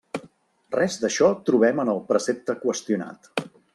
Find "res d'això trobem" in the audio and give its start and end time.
0.75-1.81